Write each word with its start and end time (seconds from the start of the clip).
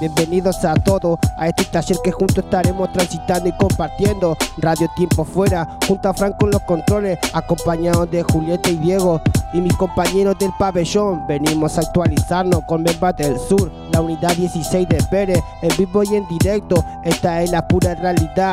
Bienvenidos 0.00 0.64
a 0.64 0.74
todos 0.74 1.20
a 1.36 1.46
este 1.46 1.64
taller 1.66 1.96
que 2.02 2.10
juntos 2.10 2.44
estaremos 2.44 2.92
transitando 2.92 3.48
y 3.48 3.52
compartiendo. 3.52 4.36
Radio 4.58 4.88
Tiempo 4.96 5.24
Fuera, 5.24 5.78
junto 5.86 6.08
a 6.08 6.14
Franco 6.14 6.46
en 6.46 6.50
los 6.50 6.62
controles, 6.62 7.16
acompañados 7.32 8.10
de 8.10 8.24
Julieta 8.24 8.70
y 8.70 8.76
Diego 8.76 9.20
y 9.52 9.60
mis 9.60 9.76
compañeros 9.76 10.36
del 10.40 10.50
pabellón. 10.58 11.24
Venimos 11.28 11.78
a 11.78 11.82
actualizarnos 11.82 12.64
con 12.64 12.82
Membate 12.82 13.22
del 13.22 13.38
Sur, 13.38 13.70
la 13.92 14.00
unidad 14.00 14.34
16 14.34 14.88
de 14.88 15.00
Pérez, 15.04 15.40
en 15.62 15.76
vivo 15.76 16.02
y 16.02 16.16
en 16.16 16.26
directo. 16.26 16.84
Esta 17.04 17.42
es 17.42 17.52
la 17.52 17.66
pura 17.68 17.94
realidad. 17.94 18.52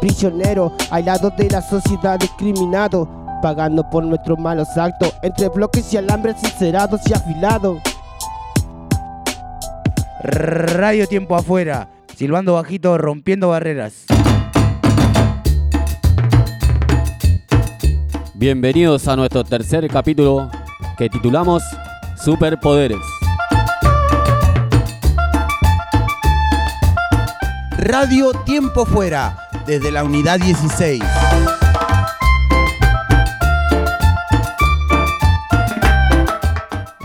Prisionero, 0.00 0.72
aislados 0.90 1.36
de 1.36 1.50
la 1.50 1.60
sociedad 1.60 2.18
discriminado, 2.18 3.06
pagando 3.42 3.88
por 3.90 4.02
nuestros 4.02 4.38
malos 4.38 4.78
actos, 4.78 5.12
entre 5.20 5.48
bloques 5.50 5.92
y 5.92 5.98
alambres 5.98 6.36
sincerados 6.40 7.02
y 7.06 7.12
afilados. 7.12 7.78
Radio 10.22 11.06
Tiempo 11.06 11.34
Afuera, 11.34 11.88
silbando 12.14 12.52
bajito, 12.52 12.98
rompiendo 12.98 13.48
barreras. 13.48 14.04
Bienvenidos 18.34 19.08
a 19.08 19.16
nuestro 19.16 19.44
tercer 19.44 19.88
capítulo 19.88 20.50
que 20.98 21.08
titulamos 21.08 21.62
Superpoderes. 22.22 22.98
Radio 27.78 28.32
Tiempo 28.44 28.84
Fuera, 28.84 29.48
desde 29.66 29.90
la 29.90 30.04
unidad 30.04 30.38
16. 30.38 31.02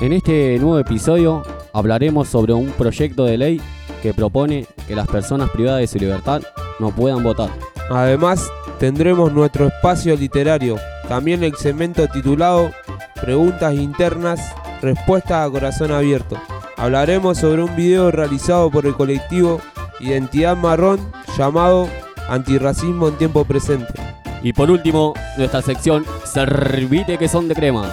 En 0.02 0.12
este 0.12 0.60
nuevo 0.60 0.80
episodio 0.80 1.55
hablaremos 1.76 2.30
sobre 2.30 2.54
un 2.54 2.72
proyecto 2.72 3.26
de 3.26 3.38
ley 3.38 3.62
que 4.02 4.14
propone 4.14 4.66
que 4.88 4.96
las 4.96 5.10
personas 5.10 5.50
privadas 5.50 5.82
de 5.82 5.88
su 5.88 6.00
libertad 6.00 6.42
no 6.80 6.92
puedan 6.92 7.22
votar. 7.22 7.50
Además, 7.90 8.50
tendremos 8.80 9.34
nuestro 9.34 9.68
espacio 9.68 10.16
literario, 10.16 10.78
también 11.10 11.44
el 11.44 11.54
segmento 11.56 12.08
titulado 12.08 12.72
Preguntas 13.20 13.74
internas, 13.74 14.40
respuestas 14.82 15.46
a 15.46 15.52
corazón 15.52 15.92
abierto. 15.92 16.38
Hablaremos 16.78 17.40
sobre 17.40 17.64
un 17.64 17.76
video 17.76 18.10
realizado 18.10 18.72
por 18.72 18.86
el 18.86 18.96
colectivo 18.96 19.60
Identidad 20.00 20.56
Marrón 20.56 21.00
llamado 21.38 21.90
Antirracismo 22.30 23.10
en 23.10 23.18
tiempo 23.18 23.44
presente. 23.44 23.94
Y 24.42 24.54
por 24.54 24.72
último, 24.72 25.14
nuestra 25.38 25.62
sección 25.62 26.06
Servite 26.24 27.18
que 27.18 27.28
son 27.28 27.50
de 27.50 27.56
crema. 27.56 27.92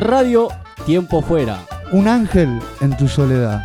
Radio 0.00 0.48
Tiempo 0.86 1.20
Fuera. 1.20 1.66
Un 1.92 2.08
ángel 2.08 2.58
en 2.80 2.96
tu 2.96 3.06
soledad. 3.06 3.62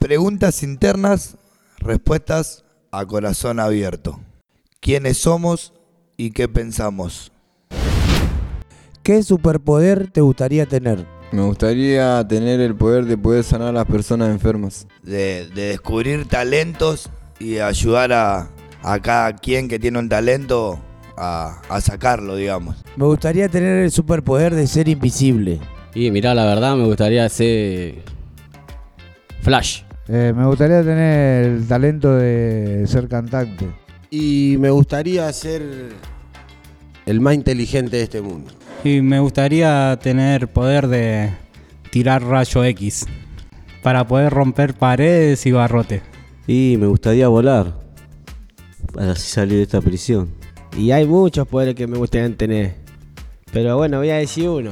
Preguntas 0.00 0.64
internas, 0.64 1.36
respuestas 1.78 2.64
a 2.90 3.06
corazón 3.06 3.60
abierto. 3.60 4.18
¿Quiénes 4.80 5.18
somos 5.18 5.72
y 6.16 6.32
qué 6.32 6.48
pensamos? 6.48 7.30
¿Qué 9.04 9.22
superpoder 9.22 10.10
te 10.10 10.22
gustaría 10.22 10.66
tener? 10.66 11.06
Me 11.30 11.42
gustaría 11.42 12.26
tener 12.26 12.58
el 12.58 12.74
poder 12.74 13.04
de 13.04 13.16
poder 13.16 13.44
sanar 13.44 13.68
a 13.68 13.72
las 13.72 13.86
personas 13.86 14.30
enfermas. 14.30 14.88
De, 15.04 15.48
de 15.54 15.68
descubrir 15.68 16.26
talentos 16.26 17.10
y 17.38 17.58
ayudar 17.58 18.12
a, 18.12 18.50
a 18.86 19.00
cada 19.00 19.32
quien 19.34 19.66
que 19.66 19.80
tiene 19.80 19.98
un 19.98 20.08
talento 20.08 20.78
a, 21.16 21.60
a 21.68 21.80
sacarlo, 21.80 22.36
digamos. 22.36 22.76
Me 22.96 23.04
gustaría 23.04 23.48
tener 23.48 23.78
el 23.78 23.90
superpoder 23.90 24.54
de 24.54 24.68
ser 24.68 24.88
invisible. 24.88 25.58
Y 25.92 26.12
mirá, 26.12 26.34
la 26.34 26.44
verdad 26.44 26.76
me 26.76 26.84
gustaría 26.84 27.28
ser 27.28 28.04
Flash. 29.42 29.82
Eh, 30.06 30.32
me 30.36 30.46
gustaría 30.46 30.84
tener 30.84 31.46
el 31.46 31.66
talento 31.66 32.14
de 32.14 32.84
ser 32.86 33.08
cantante. 33.08 33.66
Y 34.08 34.54
me 34.60 34.70
gustaría 34.70 35.32
ser 35.32 35.62
el 37.06 37.20
más 37.20 37.34
inteligente 37.34 37.96
de 37.96 38.02
este 38.04 38.20
mundo. 38.20 38.52
Y 38.84 39.00
me 39.00 39.18
gustaría 39.18 39.98
tener 40.00 40.46
poder 40.46 40.86
de 40.86 41.32
tirar 41.90 42.22
rayo 42.22 42.62
X 42.62 43.04
para 43.82 44.06
poder 44.06 44.32
romper 44.32 44.74
paredes 44.74 45.44
y 45.44 45.50
barrotes. 45.50 46.02
Y 46.46 46.76
me 46.78 46.86
gustaría 46.86 47.26
volar 47.26 47.85
para 48.96 49.12
así 49.12 49.28
salir 49.28 49.58
de 49.58 49.62
esta 49.64 49.82
prisión. 49.82 50.32
Y 50.76 50.90
hay 50.90 51.06
muchos 51.06 51.46
poderes 51.46 51.74
que 51.74 51.86
me 51.86 51.98
gustaría 51.98 52.34
tener. 52.34 52.76
Pero 53.52 53.76
bueno, 53.76 53.98
voy 53.98 54.08
a 54.08 54.16
decir 54.16 54.48
uno. 54.48 54.70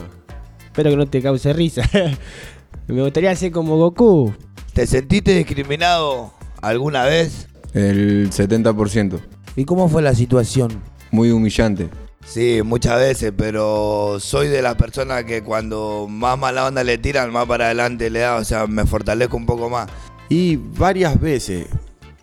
Espero 0.64 0.90
que 0.90 0.96
no 0.96 1.06
te 1.06 1.20
cause 1.20 1.52
risa. 1.52 1.82
me 2.88 3.02
gustaría 3.02 3.36
ser 3.36 3.52
como 3.52 3.76
Goku. 3.76 4.34
¿Te 4.72 4.86
sentiste 4.86 5.36
discriminado 5.36 6.32
alguna 6.62 7.04
vez? 7.04 7.48
El 7.74 8.30
70%. 8.30 9.20
¿Y 9.56 9.66
cómo 9.66 9.88
fue 9.88 10.00
la 10.00 10.14
situación? 10.14 10.72
Muy 11.10 11.30
humillante. 11.30 11.90
Sí, 12.24 12.62
muchas 12.64 12.98
veces, 12.98 13.32
pero 13.36 14.16
soy 14.20 14.48
de 14.48 14.62
las 14.62 14.76
personas 14.76 15.24
que 15.24 15.42
cuando 15.42 16.06
más 16.08 16.38
mala 16.38 16.66
onda 16.66 16.82
le 16.82 16.96
tiran, 16.96 17.30
más 17.30 17.46
para 17.46 17.66
adelante 17.66 18.08
le 18.08 18.20
da, 18.20 18.36
o 18.36 18.44
sea, 18.44 18.66
me 18.66 18.86
fortalezco 18.86 19.36
un 19.36 19.44
poco 19.44 19.68
más. 19.68 19.90
Y 20.30 20.56
varias 20.56 21.20
veces 21.20 21.66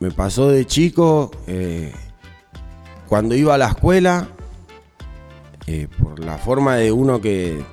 me 0.01 0.09
pasó 0.09 0.49
de 0.49 0.65
chico, 0.65 1.29
eh, 1.45 1.93
cuando 3.07 3.35
iba 3.35 3.53
a 3.53 3.57
la 3.59 3.67
escuela, 3.67 4.27
eh, 5.67 5.87
por 6.01 6.19
la 6.19 6.39
forma 6.39 6.75
de 6.75 6.91
uno 6.91 7.21
que, 7.21 7.63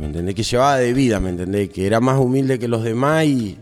¿me 0.00 0.06
entendés? 0.06 0.34
Que 0.34 0.42
llevaba 0.42 0.78
de 0.78 0.92
vida, 0.92 1.20
¿me 1.20 1.30
entendés? 1.30 1.70
Que 1.70 1.86
era 1.86 2.00
más 2.00 2.18
humilde 2.18 2.58
que 2.58 2.66
los 2.66 2.82
demás 2.82 3.24
y, 3.24 3.56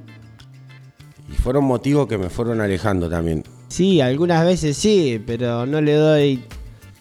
y 1.30 1.32
fueron 1.34 1.64
motivos 1.64 2.06
que 2.08 2.16
me 2.16 2.30
fueron 2.30 2.62
alejando 2.62 3.10
también. 3.10 3.44
Sí, 3.68 4.00
algunas 4.00 4.42
veces 4.46 4.78
sí, 4.78 5.22
pero 5.26 5.66
no 5.66 5.82
le 5.82 5.92
doy 5.92 6.42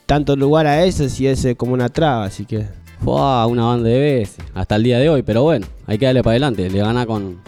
tanto 0.06 0.36
lugar 0.36 0.68
a 0.68 0.84
eso 0.84 1.08
si 1.08 1.26
es 1.26 1.48
como 1.56 1.74
una 1.74 1.88
traba, 1.90 2.26
así 2.26 2.46
que... 2.46 2.68
Fue 3.02 3.14
una 3.48 3.66
banda 3.66 3.90
de 3.90 4.00
veces, 4.00 4.38
hasta 4.54 4.76
el 4.76 4.84
día 4.84 4.98
de 4.98 5.10
hoy, 5.10 5.24
pero 5.24 5.44
bueno, 5.44 5.68
hay 5.88 5.98
que 5.98 6.06
darle 6.06 6.24
para 6.24 6.32
adelante, 6.34 6.70
le 6.70 6.80
gana 6.80 7.06
con... 7.06 7.42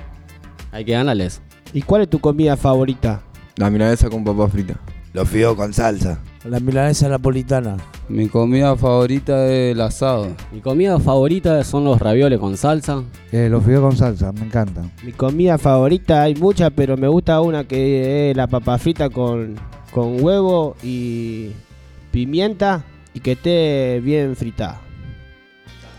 Hay 0.72 0.84
que 0.84 0.92
ganarle 0.92 1.28
eso. 1.28 1.40
¿Y 1.76 1.82
cuál 1.82 2.04
es 2.04 2.10
tu 2.10 2.20
comida 2.20 2.56
favorita? 2.56 3.22
La 3.58 3.70
milanesa 3.70 4.10
con 4.10 4.24
papa 4.24 4.48
frita. 4.48 4.76
Los 5.12 5.28
fideos 5.28 5.58
con 5.58 5.74
salsa. 5.74 6.20
La 6.46 6.62
milanesa 6.62 7.10
napolitana. 7.10 7.76
Mi 8.08 8.30
comida 8.30 8.78
favorita 8.78 9.46
es 9.48 9.74
el 9.74 9.82
asado. 9.82 10.30
Mi 10.54 10.62
comida 10.62 10.98
favorita 11.02 11.62
son 11.66 11.84
los 11.84 12.00
ravioles 12.00 12.40
con 12.40 12.56
salsa. 12.56 13.04
Eh, 13.34 13.50
los 13.50 13.62
fideos 13.62 13.82
con 13.82 13.98
salsa, 13.98 14.32
me 14.32 14.46
encantan. 14.46 14.90
Mi 15.04 15.12
comida 15.12 15.58
favorita 15.58 16.24
hay 16.24 16.36
muchas, 16.36 16.72
pero 16.74 16.96
me 16.96 17.10
gusta 17.10 17.42
una 17.42 17.66
que 17.66 18.32
es 18.32 18.38
la 18.38 18.48
papa 18.48 18.78
frita 18.78 19.10
con, 19.10 19.56
con 19.92 20.24
huevo 20.24 20.78
y 20.82 21.52
pimienta 22.10 22.86
y 23.14 23.20
que 23.20 23.34
esté 23.34 24.00
bien 24.02 24.38
fritada. 24.38 24.80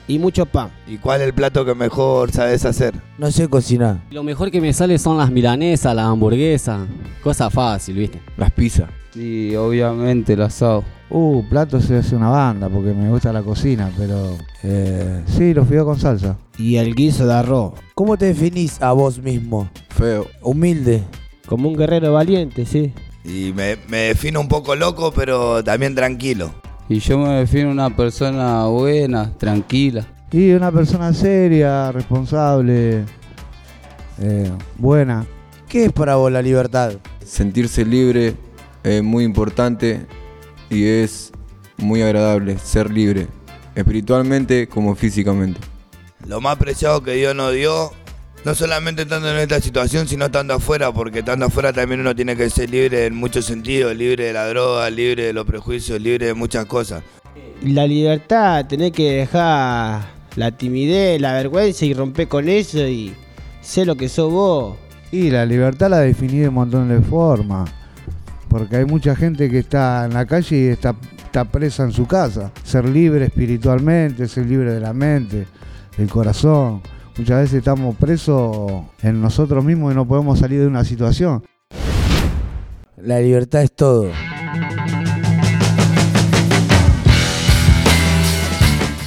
Y 0.09 0.19
mucho 0.19 0.47
pan. 0.47 0.71
¿Y 0.87 0.99
cuál 0.99 1.21
es 1.21 1.27
el 1.27 1.34
plato 1.34 1.65
que 1.65 1.75
mejor 1.75 2.31
sabes 2.31 2.65
hacer? 2.65 2.94
No 3.19 3.31
sé 3.31 3.49
cocinar. 3.49 4.00
Lo 4.11 4.22
mejor 4.22 4.50
que 4.50 4.61
me 4.61 4.72
sale 4.72 4.99
son 4.99 5.19
las 5.19 5.31
milanesas, 5.33 5.94
las 5.97 6.06
hamburguesas. 6.06 6.87
Cosa 7.22 7.50
fácil, 7.50 7.97
¿viste? 7.97 8.21
Las 8.37 8.53
pizzas. 8.53 8.89
Y 9.15 9.55
obviamente 9.56 10.34
el 10.34 10.43
asado. 10.43 10.84
Uh, 11.09 11.43
platos 11.49 11.89
es 11.91 12.12
una 12.12 12.28
banda 12.28 12.69
porque 12.69 12.93
me 12.93 13.09
gusta 13.09 13.33
la 13.33 13.43
cocina, 13.43 13.91
pero 13.97 14.37
eh, 14.62 15.22
sí, 15.27 15.55
los 15.55 15.66
fideos 15.66 15.87
con 15.87 15.99
salsa. 15.99 16.37
Y 16.59 16.77
el 16.77 16.95
guiso 16.95 17.27
de 17.27 17.34
arroz. 17.34 17.75
¿Cómo 17.95 18.16
te 18.16 18.27
definís 18.27 18.81
a 18.83 18.93
vos 18.93 19.19
mismo? 19.19 19.69
Feo. 19.91 20.27
Humilde. 20.43 21.03
Como 21.47 21.69
un 21.69 21.77
guerrero 21.77 22.13
valiente, 22.13 22.66
sí. 22.66 22.92
Y 23.25 23.53
me, 23.54 23.77
me 23.89 23.98
defino 23.98 24.41
un 24.41 24.48
poco 24.48 24.77
loco, 24.77 25.13
pero 25.13 25.63
también 25.65 25.95
tranquilo. 25.95 26.53
Y 26.88 27.00
yo 27.00 27.18
me 27.18 27.30
defino 27.30 27.71
una 27.71 27.94
persona 27.94 28.66
buena, 28.66 29.33
tranquila. 29.36 30.06
Y 30.30 30.53
una 30.53 30.71
persona 30.71 31.12
seria, 31.12 31.91
responsable, 31.91 33.04
eh, 34.21 34.53
buena. 34.78 35.27
¿Qué 35.68 35.86
es 35.86 35.92
para 35.92 36.16
vos 36.16 36.30
la 36.30 36.42
libertad? 36.42 36.94
Sentirse 37.24 37.84
libre 37.84 38.34
es 38.84 39.03
muy 39.03 39.24
importante 39.24 40.06
y 40.71 40.84
es 40.84 41.33
muy 41.77 42.03
agradable 42.03 42.59
ser 42.59 42.91
libre, 42.91 43.27
espiritualmente 43.74 44.68
como 44.68 44.94
físicamente. 44.94 45.60
Lo 46.27 46.41
más 46.41 46.56
preciado 46.56 47.03
que 47.03 47.12
Dios 47.12 47.34
nos 47.34 47.53
dio, 47.53 47.92
no 48.44 48.54
solamente 48.54 49.03
estando 49.03 49.30
en 49.30 49.38
esta 49.38 49.60
situación, 49.60 50.06
sino 50.06 50.27
estando 50.27 50.54
afuera, 50.54 50.92
porque 50.92 51.21
estando 51.21 51.47
afuera 51.47 51.72
también 51.72 52.00
uno 52.00 52.15
tiene 52.15 52.36
que 52.36 52.48
ser 52.48 52.71
libre 52.71 53.06
en 53.06 53.15
muchos 53.15 53.44
sentidos, 53.44 53.97
libre 53.97 54.27
de 54.27 54.33
la 54.33 54.47
droga, 54.48 54.88
libre 54.91 55.24
de 55.24 55.33
los 55.33 55.47
prejuicios, 55.47 56.00
libre 56.00 56.27
de 56.27 56.34
muchas 56.34 56.66
cosas. 56.66 57.03
La 57.62 57.86
libertad, 57.86 58.66
tener 58.66 58.92
que 58.92 59.10
dejar 59.12 60.15
la 60.36 60.50
timidez, 60.53 61.21
la 61.21 61.33
vergüenza 61.33 61.84
y 61.84 61.94
romper 61.94 62.28
con 62.28 62.48
eso 62.48 62.86
y 62.86 63.15
ser 63.60 63.86
lo 63.86 63.97
que 63.97 64.09
sos 64.09 64.30
vos. 64.30 64.77
Y 65.10 65.30
la 65.30 65.44
libertad 65.44 65.91
la 65.91 66.00
definí 66.00 66.39
de 66.39 66.48
un 66.48 66.54
montón 66.54 66.89
de 66.89 67.00
formas. 67.00 67.71
porque 68.48 68.77
hay 68.77 68.84
mucha 68.84 69.16
gente 69.16 69.50
que 69.50 69.59
está 69.59 70.04
en 70.04 70.15
la 70.15 70.24
calle 70.24 70.56
y 70.56 70.66
está, 70.66 70.94
está 71.24 71.44
presa 71.44 71.82
en 71.82 71.92
su 71.92 72.06
casa. 72.06 72.53
Ser 72.62 72.89
libre 72.89 73.27
espiritualmente, 73.27 74.28
ser 74.28 74.47
libre 74.47 74.72
de 74.72 74.80
la 74.80 74.92
mente, 74.92 75.47
del 75.97 76.09
corazón. 76.09 76.80
Muchas 77.16 77.41
veces 77.41 77.54
estamos 77.54 77.97
presos 77.97 78.84
en 79.03 79.22
nosotros 79.22 79.65
mismos 79.65 79.92
y 79.92 79.97
no 79.97 80.07
podemos 80.07 80.39
salir 80.39 80.60
de 80.60 80.66
una 80.66 80.84
situación. 80.84 81.42
La 82.97 83.21
libertad 83.21 83.63
es 83.63 83.72
todo. 83.72 84.10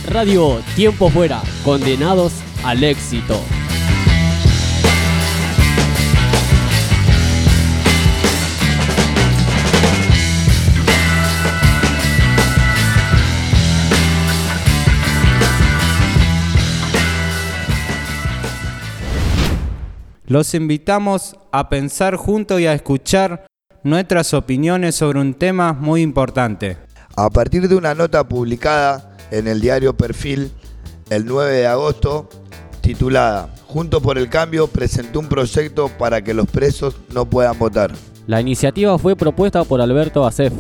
Radio 0.08 0.60
Tiempo 0.76 1.10
Fuera, 1.10 1.44
condenados 1.64 2.34
al 2.64 2.84
éxito. 2.84 3.40
Los 20.30 20.54
invitamos 20.54 21.36
a 21.52 21.68
pensar 21.70 22.16
juntos 22.16 22.62
y 22.62 22.68
a 22.68 22.74
escuchar 22.74 23.48
nuestras 23.84 24.36
opiniones 24.36 24.94
sobre 24.94 25.20
un 25.20 25.34
tema 25.34 25.74
muy 25.74 26.04
importante. 26.04 26.78
A 27.18 27.32
partir 27.32 27.68
de 27.68 27.76
una 27.76 27.96
nota 27.96 28.30
publicada 28.30 29.18
en 29.32 29.48
el 29.48 29.60
diario 29.60 29.98
Perfil 29.98 30.52
el 31.10 31.26
9 31.26 31.52
de 31.52 31.66
agosto, 31.66 32.30
titulada 32.82 33.52
Junto 33.66 34.02
por 34.02 34.20
el 34.20 34.30
Cambio 34.30 34.68
presentó 34.68 35.20
un 35.20 35.30
proyecto 35.30 35.90
para 35.98 36.22
que 36.22 36.36
los 36.36 36.48
presos 36.48 36.96
no 37.12 37.28
puedan 37.28 37.58
votar. 37.58 37.92
La 38.28 38.40
iniciativa 38.40 39.00
fue 39.00 39.16
propuesta 39.16 39.64
por 39.64 39.82
Alberto 39.82 40.28
Acef. 40.28 40.54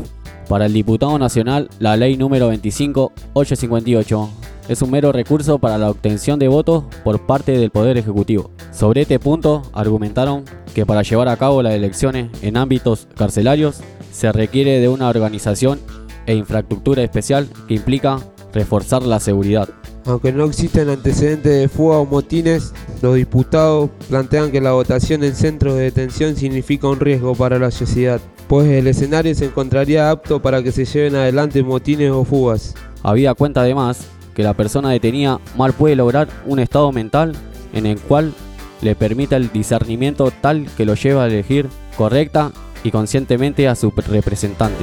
Para 0.48 0.65
el 0.65 0.74
diputado 0.74 1.19
nacional, 1.19 1.69
la 1.77 1.95
ley 1.95 2.18
número 2.18 2.48
25858 2.48 4.38
es 4.69 4.83
un 4.83 4.92
mero 4.92 5.12
recurso 5.12 5.57
para 5.57 5.80
la 5.80 5.89
obtención 5.89 6.38
de 6.38 6.48
votos 6.48 6.83
por 7.04 7.25
parte 7.25 7.57
del 7.57 7.71
Poder 7.71 7.98
Ejecutivo. 7.98 8.51
Sobre 8.71 9.01
este 9.01 9.18
punto, 9.18 9.63
argumentaron 9.74 10.45
que 10.75 10.86
para 10.86 11.01
llevar 11.01 11.27
a 11.27 11.38
cabo 11.38 11.63
las 11.63 11.74
elecciones 11.74 12.30
en 12.44 12.56
ámbitos 12.56 13.07
carcelarios 13.18 13.81
se 14.13 14.31
requiere 14.31 14.80
de 14.80 14.88
una 14.88 15.10
organización 15.10 15.80
e 16.27 16.36
infraestructura 16.36 17.01
especial 17.01 17.50
que 17.68 17.74
implica 17.74 18.19
reforzar 18.54 19.01
la 19.01 19.19
seguridad. 19.19 19.68
Aunque 20.06 20.31
no 20.31 20.45
existen 20.45 20.89
antecedentes 20.89 21.51
de 21.51 21.68
fuga 21.68 21.98
o 21.98 22.06
motines, 22.06 22.72
los 23.01 23.15
diputados 23.15 23.89
plantean 24.07 24.51
que 24.51 24.62
la 24.62 24.74
votación 24.74 25.24
en 25.24 25.36
centros 25.36 25.75
de 25.75 25.83
detención 25.83 26.36
significa 26.36 26.88
un 26.88 27.00
riesgo 27.00 27.33
para 27.33 27.57
la 27.57 27.72
sociedad, 27.72 28.22
pues 28.48 28.68
el 28.68 28.86
escenario 28.86 29.33
se 29.33 29.45
encontraría 29.45 30.12
apto 30.12 30.39
para 30.44 30.62
que 30.62 30.72
se 30.72 30.86
lleven 30.86 31.15
adelante 31.15 31.63
motines 31.63 32.12
o 32.12 32.24
fugas. 32.24 32.75
Había 33.01 33.33
cuenta 33.33 33.62
además 33.62 34.07
que 34.39 34.44
la 34.44 34.53
persona 34.53 34.91
detenida 34.91 35.41
mal 35.57 35.74
puede 35.74 35.97
lograr 35.97 36.30
un 36.45 36.59
estado 36.59 36.94
mental 36.94 37.33
en 37.74 37.86
el 37.86 38.00
cual 38.00 38.33
le 38.81 38.95
permita 38.95 39.36
el 39.36 39.51
discernimiento 39.51 40.31
tal 40.31 40.65
que 40.77 40.86
lo 40.86 40.95
lleva 40.95 41.25
a 41.25 41.27
elegir 41.27 41.68
correcta 41.97 42.53
y 42.81 42.89
conscientemente 42.89 43.68
a 43.68 43.75
su 43.75 43.91
representante. 43.91 44.81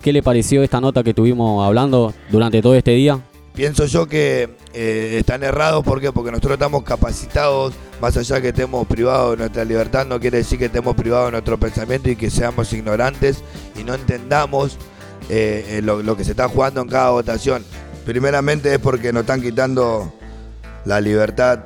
¿Qué 0.00 0.14
le 0.14 0.22
pareció 0.22 0.62
esta 0.62 0.80
nota 0.80 1.02
que 1.02 1.12
tuvimos 1.12 1.62
hablando 1.62 2.14
durante 2.30 2.62
todo 2.62 2.74
este 2.74 2.92
día? 2.92 3.20
Pienso 3.52 3.84
yo 3.84 4.06
que 4.06 4.48
eh, 4.72 5.16
están 5.18 5.42
errados, 5.42 5.84
¿por 5.84 6.00
qué? 6.00 6.10
Porque 6.10 6.30
nosotros 6.30 6.54
estamos 6.54 6.84
capacitados, 6.84 7.74
más 8.00 8.16
allá 8.16 8.40
que 8.40 8.48
estemos 8.48 8.86
privados 8.86 9.32
de 9.32 9.36
nuestra 9.36 9.66
libertad, 9.66 10.06
no 10.06 10.18
quiere 10.20 10.38
decir 10.38 10.58
que 10.58 10.64
estemos 10.64 10.96
privados 10.96 11.26
de 11.26 11.32
nuestro 11.32 11.58
pensamiento 11.60 12.08
y 12.08 12.16
que 12.16 12.30
seamos 12.30 12.72
ignorantes 12.72 13.42
y 13.78 13.84
no 13.84 13.92
entendamos 13.92 14.78
eh, 15.30 15.78
eh, 15.78 15.82
lo, 15.82 16.02
lo 16.02 16.16
que 16.16 16.24
se 16.24 16.32
está 16.32 16.48
jugando 16.48 16.80
en 16.80 16.88
cada 16.88 17.10
votación. 17.10 17.64
Primeramente 18.04 18.74
es 18.74 18.78
porque 18.80 19.12
nos 19.12 19.22
están 19.22 19.40
quitando 19.40 20.12
la 20.84 21.00
libertad 21.00 21.60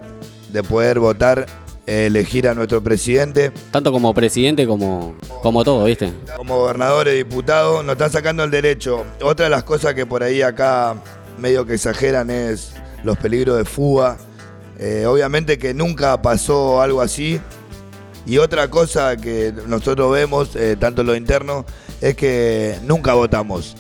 de 0.53 0.63
poder 0.63 1.01
votar, 1.01 1.47
eh, 1.87 2.07
elegir 2.07 2.49
a 2.49 2.55
nuestro 2.55 2.83
presidente. 2.83 3.53
Tanto 3.71 3.93
como 3.93 4.15
presidente 4.15 4.67
como, 4.67 5.17
como 5.43 5.65
todo, 5.65 5.85
¿viste? 5.85 6.13
Como 6.37 6.59
gobernadores, 6.59 7.15
diputados, 7.15 7.85
nos 7.85 7.93
están 7.95 8.11
sacando 8.11 8.45
el 8.45 8.51
derecho. 8.51 9.05
Otra 9.23 9.45
de 9.45 9.51
las 9.51 9.65
cosas 9.65 9.95
que 9.95 10.07
por 10.07 10.23
ahí 10.23 10.43
acá 10.43 10.95
medio 11.39 11.67
que 11.67 11.75
exageran 11.75 12.31
es 12.31 12.73
los 13.03 13.19
peligros 13.19 13.59
de 13.59 13.65
fuga. 13.65 14.17
Eh, 14.79 15.07
obviamente 15.07 15.59
que 15.59 15.75
nunca 15.75 16.21
pasó 16.23 16.81
algo 16.81 17.01
así. 17.01 17.41
Y 18.27 18.39
otra 18.39 18.69
cosa 18.69 19.17
que 19.17 19.53
nosotros 19.67 20.11
vemos, 20.13 20.57
eh, 20.57 20.77
tanto 20.79 21.03
en 21.03 21.07
lo 21.09 21.17
interno, 21.17 21.67
es 22.01 22.15
que 22.17 22.77
nunca 22.85 23.15
votamos. 23.15 23.77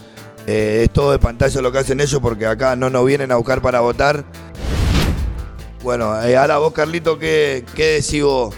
Eh, 0.46 0.82
es 0.84 0.90
todo 0.90 1.12
de 1.12 1.19
pantalla 1.19 1.62
lo 1.62 1.72
que 1.72 1.78
hacen 1.78 2.00
ellos 2.00 2.20
porque 2.20 2.46
acá 2.46 2.76
no 2.76 2.90
nos 2.90 3.05
vienen 3.06 3.32
a 3.32 3.37
buscar 3.37 3.62
para 3.62 3.81
votar. 3.81 4.25
Bueno, 5.82 6.20
eh, 6.22 6.37
ahora 6.37 6.58
vos, 6.58 6.72
Carlito, 6.72 7.19
¿qué, 7.19 7.64
qué 7.75 8.00
decís 8.00 8.22
vos 8.22 8.55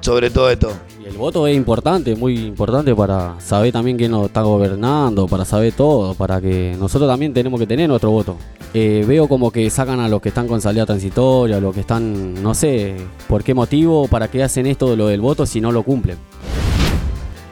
sobre 0.00 0.30
todo 0.30 0.50
esto? 0.50 0.72
El 1.06 1.16
voto 1.16 1.46
es 1.46 1.56
importante, 1.56 2.16
muy 2.16 2.36
importante 2.36 2.92
para 2.92 3.38
saber 3.40 3.72
también 3.72 3.96
quién 3.96 4.10
nos 4.10 4.26
está 4.26 4.42
gobernando, 4.42 5.28
para 5.28 5.44
saber 5.44 5.72
todo, 5.72 6.14
para 6.14 6.40
que 6.40 6.74
nosotros 6.78 7.08
también 7.08 7.32
tenemos 7.32 7.60
que 7.60 7.66
tener 7.66 7.88
nuestro 7.88 8.10
voto. 8.10 8.36
Eh, 8.74 9.04
veo 9.06 9.28
como 9.28 9.52
que 9.52 9.70
sacan 9.70 10.00
a 10.00 10.08
los 10.08 10.20
que 10.20 10.30
están 10.30 10.48
con 10.48 10.60
salida 10.60 10.84
transitoria, 10.84 11.58
a 11.58 11.60
los 11.60 11.72
que 11.72 11.80
están, 11.80 12.42
no 12.42 12.54
sé, 12.54 12.96
por 13.28 13.44
qué 13.44 13.54
motivo, 13.54 14.08
para 14.08 14.28
qué 14.28 14.42
hacen 14.42 14.66
esto 14.66 14.90
de 14.90 14.96
lo 14.96 15.06
del 15.06 15.20
voto 15.20 15.46
si 15.46 15.60
no 15.60 15.70
lo 15.70 15.84
cumplen. 15.84 16.18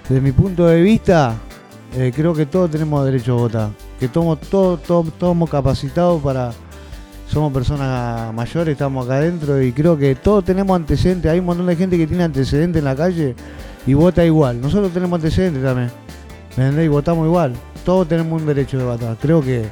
Desde 0.09 0.21
mi 0.21 0.33
punto 0.33 0.67
de 0.67 0.83
vista, 0.83 1.35
eh, 1.97 2.13
creo 2.15 2.35
que 2.35 2.45
todos 2.45 2.71
tenemos 2.71 3.05
derecho 3.07 3.33
a 3.33 3.37
votar. 3.37 3.71
Que 3.99 4.09
todos, 4.09 4.39
todos 4.41 4.81
somos 5.19 5.49
capacitados 5.49 6.23
para. 6.23 6.53
Somos 7.27 7.53
personas 7.55 8.35
mayores, 8.35 8.73
estamos 8.73 9.07
acá 9.07 9.17
adentro 9.17 9.61
y 9.61 9.73
creo 9.73 9.97
que 9.97 10.15
todos 10.15 10.45
tenemos 10.45 10.77
antecedentes. 10.77 11.33
Hay 11.33 11.39
un 11.39 11.47
montón 11.47 11.67
de 11.67 11.75
gente 11.75 11.97
que 11.97 12.07
tiene 12.07 12.23
antecedentes 12.23 12.81
en 12.81 12.85
la 12.85 12.95
calle 12.95 13.35
y 13.87 13.95
vota 13.95 14.25
igual. 14.25 14.61
Nosotros 14.61 14.93
tenemos 14.93 15.17
antecedentes 15.17 15.63
también. 15.63 15.91
¿Me? 16.57 16.85
Y 16.85 16.89
votamos 16.89 17.27
igual. 17.27 17.55
Todos 17.85 18.07
tenemos 18.09 18.41
un 18.41 18.47
derecho 18.47 18.77
de 18.77 18.85
votar. 18.85 19.17
Creo 19.21 19.41
que 19.41 19.65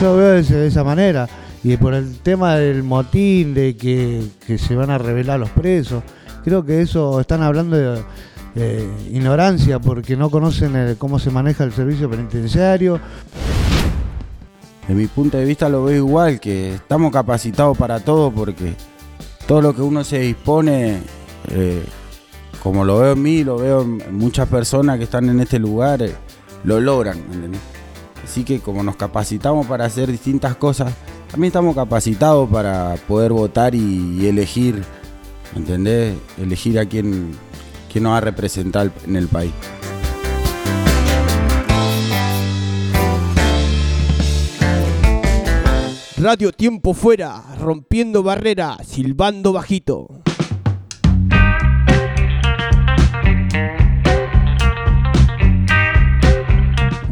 yo 0.00 0.12
lo 0.12 0.16
veo 0.16 0.42
de 0.42 0.66
esa 0.66 0.84
manera. 0.84 1.28
Y 1.64 1.76
por 1.76 1.92
el 1.92 2.18
tema 2.18 2.54
del 2.54 2.84
motín, 2.84 3.52
de 3.52 3.76
que, 3.76 4.22
que 4.46 4.56
se 4.56 4.76
van 4.76 4.90
a 4.90 4.98
revelar 4.98 5.40
los 5.40 5.50
presos, 5.50 6.04
creo 6.44 6.64
que 6.64 6.82
eso 6.82 7.20
están 7.20 7.42
hablando 7.42 7.76
de, 7.76 8.02
de 8.54 8.88
ignorancia 9.10 9.78
porque 9.78 10.16
no 10.16 10.30
conocen 10.30 10.96
cómo 10.98 11.18
se 11.18 11.30
maneja 11.30 11.64
el 11.64 11.72
servicio 11.72 12.10
penitenciario. 12.10 13.00
De 14.86 14.94
mi 14.94 15.06
punto 15.06 15.38
de 15.38 15.44
vista 15.44 15.68
lo 15.68 15.84
veo 15.84 15.96
igual, 15.96 16.40
que 16.40 16.74
estamos 16.74 17.12
capacitados 17.12 17.78
para 17.78 18.00
todo 18.00 18.32
porque 18.32 18.74
todo 19.46 19.62
lo 19.62 19.74
que 19.74 19.82
uno 19.82 20.02
se 20.04 20.18
dispone, 20.18 20.98
eh, 21.50 21.82
como 22.62 22.84
lo 22.84 22.98
veo 22.98 23.12
en 23.12 23.22
mí, 23.22 23.44
lo 23.44 23.58
veo 23.58 23.82
en 23.82 24.16
muchas 24.16 24.48
personas 24.48 24.98
que 24.98 25.04
están 25.04 25.28
en 25.28 25.40
este 25.40 25.58
lugar, 25.58 26.02
eh, 26.02 26.14
lo 26.64 26.80
logran, 26.80 27.18
¿me 27.28 27.34
entendés? 27.34 27.60
Así 28.24 28.44
que 28.44 28.60
como 28.60 28.82
nos 28.82 28.96
capacitamos 28.96 29.66
para 29.66 29.84
hacer 29.84 30.10
distintas 30.10 30.56
cosas, 30.56 30.92
también 31.30 31.48
estamos 31.48 31.74
capacitados 31.74 32.48
para 32.50 32.96
poder 33.08 33.32
votar 33.32 33.74
y, 33.74 34.26
elegir, 34.26 34.82
¿me 35.54 35.60
¿entendés? 35.60 36.16
Elegir 36.38 36.78
a 36.78 36.86
quién, 36.86 37.32
quién 37.92 38.04
nos 38.04 38.14
va 38.14 38.18
a 38.18 38.20
representar 38.22 38.90
en 39.06 39.16
el 39.16 39.28
país. 39.28 39.52
Radio 46.16 46.52
Tiempo 46.52 46.94
Fuera, 46.94 47.42
rompiendo 47.58 48.22
barreras, 48.22 48.86
silbando 48.86 49.52
bajito. 49.52 50.22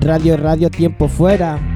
Radio, 0.01 0.37
radio, 0.39 0.71
tiempo 0.71 1.09
fuera. 1.09 1.70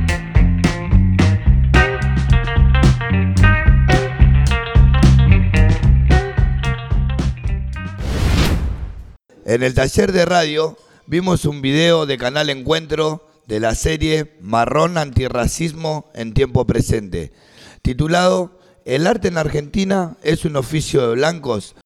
En 9.55 9.63
el 9.63 9.73
taller 9.73 10.11
de 10.11 10.25
radio 10.25 10.77
vimos 11.07 11.45
un 11.45 11.63
video 11.63 12.07
de 12.07 12.19
Canal 12.19 12.51
Encuentro 12.51 13.29
de 13.47 13.61
la 13.61 13.77
serie 13.77 14.37
Marrón 14.41 14.99
Antirracismo 14.99 16.11
en 16.13 16.35
tiempo 16.35 16.67
presente, 16.67 17.33
titulado 17.81 18.59
El 18.85 19.07
arte 19.07 19.29
en 19.29 19.39
Argentina 19.39 20.17
es 20.25 20.45
un 20.45 20.57
oficio 20.57 21.07
de 21.07 21.15
blancos. 21.15 21.77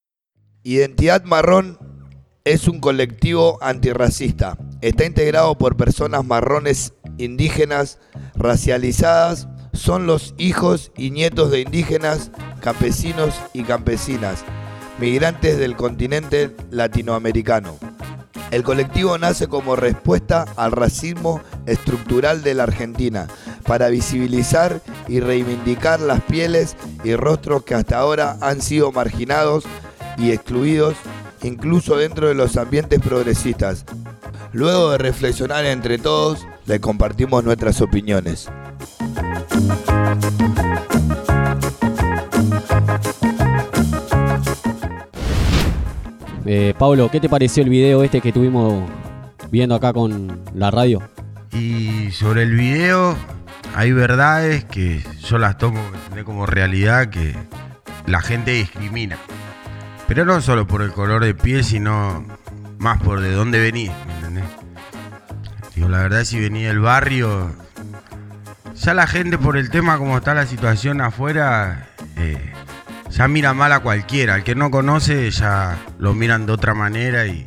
Identidad 0.62 1.24
Marrón 1.24 1.78
es 2.44 2.68
un 2.68 2.80
colectivo 2.80 3.58
antirracista. 3.60 4.56
Está 4.80 5.04
integrado 5.04 5.58
por 5.58 5.76
personas 5.76 6.24
marrones 6.24 6.94
indígenas 7.18 7.98
racializadas. 8.34 9.46
Son 9.74 10.06
los 10.06 10.34
hijos 10.38 10.90
y 10.96 11.10
nietos 11.10 11.50
de 11.50 11.60
indígenas, 11.60 12.30
campesinos 12.62 13.34
y 13.52 13.64
campesinas. 13.64 14.42
Migrantes 14.98 15.58
del 15.58 15.76
continente 15.76 16.54
latinoamericano. 16.70 17.78
El 18.50 18.62
colectivo 18.62 19.18
nace 19.18 19.46
como 19.46 19.76
respuesta 19.76 20.46
al 20.56 20.72
racismo 20.72 21.40
estructural 21.66 22.42
de 22.42 22.54
la 22.54 22.62
Argentina, 22.62 23.26
para 23.64 23.88
visibilizar 23.88 24.80
y 25.06 25.20
reivindicar 25.20 26.00
las 26.00 26.22
pieles 26.22 26.74
y 27.04 27.14
rostros 27.14 27.64
que 27.64 27.74
hasta 27.74 27.98
ahora 27.98 28.38
han 28.40 28.62
sido 28.62 28.90
marginados 28.90 29.64
y 30.16 30.30
excluidos, 30.30 30.96
incluso 31.42 31.96
dentro 31.96 32.28
de 32.28 32.34
los 32.34 32.56
ambientes 32.56 33.00
progresistas. 33.00 33.84
Luego 34.52 34.90
de 34.92 34.98
reflexionar 34.98 35.66
entre 35.66 35.98
todos, 35.98 36.46
le 36.64 36.80
compartimos 36.80 37.44
nuestras 37.44 37.82
opiniones. 37.82 38.48
Eh, 46.50 46.72
Pablo, 46.78 47.10
¿qué 47.10 47.20
te 47.20 47.28
pareció 47.28 47.62
el 47.62 47.68
video 47.68 48.02
este 48.02 48.22
que 48.22 48.28
estuvimos 48.28 48.88
viendo 49.50 49.74
acá 49.74 49.92
con 49.92 50.40
la 50.54 50.70
radio? 50.70 51.02
Y 51.52 52.10
sobre 52.12 52.44
el 52.44 52.54
video, 52.54 53.18
hay 53.74 53.92
verdades 53.92 54.64
que 54.64 55.04
yo 55.20 55.36
las 55.36 55.58
tomo 55.58 55.78
como 56.24 56.46
realidad 56.46 57.10
que 57.10 57.34
la 58.06 58.22
gente 58.22 58.52
discrimina. 58.52 59.18
Pero 60.06 60.24
no 60.24 60.40
solo 60.40 60.66
por 60.66 60.80
el 60.80 60.90
color 60.90 61.22
de 61.22 61.34
piel, 61.34 61.64
sino 61.64 62.24
más 62.78 62.98
por 63.02 63.20
de 63.20 63.30
dónde 63.32 63.60
venís, 63.60 63.90
¿me 64.06 64.14
entendés? 64.14 64.44
Digo, 65.74 65.90
la 65.90 65.98
verdad, 65.98 66.24
si 66.24 66.40
venía 66.40 66.68
del 66.68 66.80
barrio, 66.80 67.52
ya 68.74 68.94
la 68.94 69.06
gente 69.06 69.36
por 69.36 69.58
el 69.58 69.68
tema 69.68 69.98
como 69.98 70.16
está 70.16 70.32
la 70.32 70.46
situación 70.46 71.02
afuera, 71.02 71.90
eh, 72.16 72.54
ya 73.10 73.28
mira 73.28 73.54
mal 73.54 73.72
a 73.72 73.80
cualquiera. 73.80 74.34
Al 74.34 74.44
que 74.44 74.54
no 74.54 74.70
conoce 74.70 75.30
ya 75.30 75.78
lo 75.98 76.14
miran 76.14 76.46
de 76.46 76.52
otra 76.52 76.74
manera 76.74 77.26
y... 77.26 77.46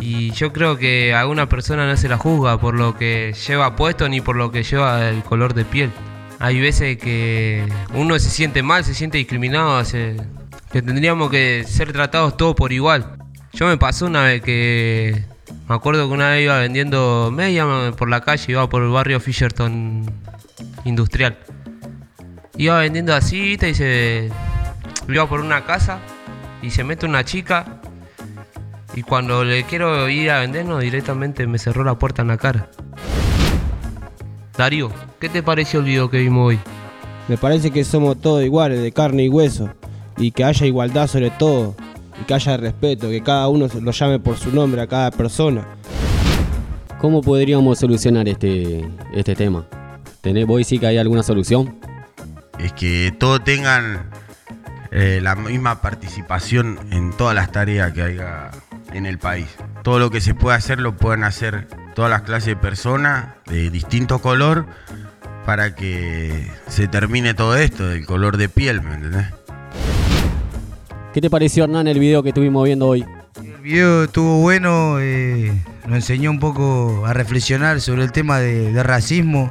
Y 0.00 0.30
yo 0.30 0.52
creo 0.52 0.78
que 0.78 1.12
a 1.14 1.26
una 1.26 1.48
persona 1.48 1.86
no 1.86 1.96
se 1.96 2.08
la 2.08 2.18
juzga 2.18 2.60
por 2.60 2.74
lo 2.74 2.96
que 2.96 3.34
lleva 3.46 3.74
puesto 3.74 4.08
ni 4.08 4.20
por 4.20 4.36
lo 4.36 4.52
que 4.52 4.62
lleva 4.62 5.08
el 5.08 5.24
color 5.24 5.54
de 5.54 5.64
piel. 5.64 5.90
Hay 6.38 6.60
veces 6.60 6.98
que 6.98 7.66
uno 7.94 8.16
se 8.20 8.30
siente 8.30 8.62
mal, 8.62 8.84
se 8.84 8.94
siente 8.94 9.18
discriminado, 9.18 9.82
que 10.70 10.82
tendríamos 10.82 11.30
que 11.30 11.64
ser 11.66 11.92
tratados 11.92 12.36
todos 12.36 12.54
por 12.54 12.72
igual. 12.72 13.18
Yo 13.52 13.66
me 13.66 13.76
pasó 13.76 14.06
una 14.06 14.22
vez 14.22 14.40
que 14.40 15.24
me 15.68 15.74
acuerdo 15.74 16.06
que 16.06 16.14
una 16.14 16.30
vez 16.30 16.44
iba 16.44 16.58
vendiendo 16.58 17.32
media 17.34 17.66
por 17.96 18.08
la 18.08 18.20
calle, 18.20 18.52
iba 18.52 18.68
por 18.68 18.82
el 18.82 18.90
barrio 18.90 19.18
Fisherton 19.18 20.04
Industrial. 20.84 21.36
Iba 22.58 22.80
vendiendo 22.80 23.14
así 23.14 23.56
y 23.60 23.74
se 23.74 24.30
iba 25.08 25.28
por 25.28 25.40
una 25.40 25.64
casa 25.64 26.00
y 26.60 26.70
se 26.70 26.82
mete 26.82 27.06
una 27.06 27.24
chica 27.24 27.80
y 28.96 29.02
cuando 29.02 29.44
le 29.44 29.62
quiero 29.62 30.08
ir 30.08 30.28
a 30.32 30.40
vendernos 30.40 30.82
directamente 30.82 31.46
me 31.46 31.58
cerró 31.58 31.84
la 31.84 31.96
puerta 31.96 32.22
en 32.22 32.28
la 32.28 32.36
cara. 32.36 32.68
Darío, 34.56 34.90
¿qué 35.20 35.28
te 35.28 35.40
pareció 35.40 35.78
el 35.78 35.86
video 35.86 36.10
que 36.10 36.18
vimos 36.18 36.48
hoy? 36.48 36.58
Me 37.28 37.38
parece 37.38 37.70
que 37.70 37.84
somos 37.84 38.20
todos 38.20 38.42
iguales, 38.42 38.82
de 38.82 38.90
carne 38.90 39.22
y 39.22 39.28
hueso, 39.28 39.70
y 40.16 40.32
que 40.32 40.42
haya 40.42 40.66
igualdad 40.66 41.06
sobre 41.06 41.30
todo, 41.30 41.76
y 42.20 42.24
que 42.24 42.34
haya 42.34 42.56
respeto, 42.56 43.08
que 43.08 43.22
cada 43.22 43.46
uno 43.46 43.68
lo 43.80 43.92
llame 43.92 44.18
por 44.18 44.36
su 44.36 44.50
nombre 44.50 44.82
a 44.82 44.88
cada 44.88 45.12
persona. 45.12 45.64
¿Cómo 47.00 47.22
podríamos 47.22 47.78
solucionar 47.78 48.26
este, 48.26 48.84
este 49.14 49.36
tema? 49.36 49.64
¿Tenés, 50.22 50.44
¿Vos 50.44 50.66
sí 50.66 50.80
que 50.80 50.88
hay 50.88 50.98
alguna 50.98 51.22
solución? 51.22 51.87
Es 52.58 52.72
que 52.72 53.14
todos 53.18 53.44
tengan 53.44 54.10
eh, 54.90 55.20
la 55.22 55.34
misma 55.34 55.80
participación 55.80 56.78
en 56.90 57.12
todas 57.12 57.34
las 57.34 57.52
tareas 57.52 57.92
que 57.92 58.02
haya 58.02 58.50
en 58.92 59.06
el 59.06 59.18
país. 59.18 59.46
Todo 59.82 59.98
lo 59.98 60.10
que 60.10 60.20
se 60.20 60.34
puede 60.34 60.56
hacer 60.56 60.80
lo 60.80 60.96
pueden 60.96 61.24
hacer 61.24 61.68
todas 61.94 62.10
las 62.10 62.22
clases 62.22 62.46
de 62.46 62.56
personas 62.56 63.26
de 63.46 63.70
distinto 63.70 64.20
color 64.20 64.66
para 65.44 65.74
que 65.74 66.46
se 66.68 66.88
termine 66.88 67.34
todo 67.34 67.56
esto 67.56 67.88
del 67.88 68.04
color 68.04 68.36
de 68.36 68.48
piel, 68.48 68.82
¿me 68.82 68.94
entendés? 68.94 69.26
¿Qué 71.14 71.22
te 71.22 71.30
pareció 71.30 71.64
Hernán 71.64 71.88
el 71.88 71.98
video 71.98 72.22
que 72.22 72.28
estuvimos 72.28 72.64
viendo 72.64 72.86
hoy? 72.86 73.04
El 73.42 73.56
video 73.62 74.04
estuvo 74.04 74.40
bueno, 74.40 74.98
eh, 75.00 75.52
nos 75.86 75.96
enseñó 75.96 76.30
un 76.30 76.38
poco 76.38 77.06
a 77.06 77.14
reflexionar 77.14 77.80
sobre 77.80 78.04
el 78.04 78.12
tema 78.12 78.38
de, 78.38 78.82
racismo, 78.82 79.50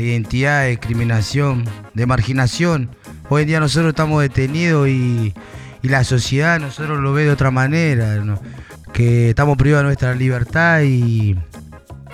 de 0.00 0.06
identidad, 0.06 0.62
de 0.62 0.70
discriminación, 0.70 1.64
de 1.94 2.06
marginación. 2.06 2.90
Hoy 3.28 3.42
en 3.42 3.48
día 3.48 3.60
nosotros 3.60 3.90
estamos 3.90 4.22
detenidos 4.22 4.88
y, 4.88 5.34
la 5.82 6.04
sociedad 6.04 6.60
nosotros 6.60 7.00
lo 7.00 7.14
ve 7.14 7.24
de 7.24 7.30
otra 7.30 7.50
manera, 7.50 8.22
que 8.92 9.30
estamos 9.30 9.56
privados 9.56 9.84
de 9.84 9.86
nuestra 9.86 10.14
libertad 10.14 10.82
y, 10.82 11.36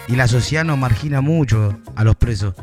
y 0.07 0.16
la 0.16 0.28
sociedad 0.28 0.64
nos 0.64 0.78
margina 0.78 1.21
mucho 1.21 1.76
a 1.95 2.05
los 2.05 2.16
presos. 2.16 2.55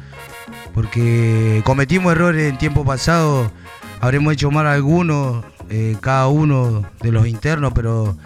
Porque 0.74 1.62
cometimos 1.66 2.14
errores 2.14 2.50
en 2.50 2.58
tiempo 2.58 2.86
pasado, 2.86 3.52
habremos 4.00 4.34
hecho 4.34 4.50
mal 4.50 4.66
algunos, 4.68 5.46
eh, 5.70 5.98
cada 6.02 6.28
uno 6.28 6.84
de 7.02 7.12
los 7.12 7.28
internos, 7.28 7.74
pero 7.76 8.18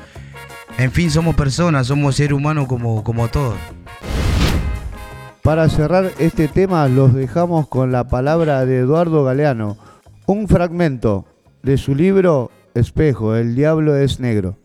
en 0.78 0.92
fin 0.92 1.12
somos 1.12 1.36
personas, 1.36 1.88
somos 1.88 2.16
seres 2.16 2.34
humanos 2.34 2.68
como, 2.68 3.04
como 3.04 3.28
todos. 3.28 3.58
Para 5.48 5.70
cerrar 5.70 6.12
este 6.20 6.50
tema 6.50 6.90
los 6.90 7.14
dejamos 7.14 7.70
con 7.70 7.90
la 7.90 8.10
palabra 8.10 8.66
de 8.66 8.80
Eduardo 8.80 9.24
Galeano, 9.24 9.78
un 10.26 10.50
fragmento 10.50 11.24
de 11.64 11.78
su 11.78 11.96
libro 11.96 12.52
Espejo, 12.74 13.34
el 13.34 13.56
diablo 13.56 13.96
es 13.96 14.20
negro. 14.20 14.58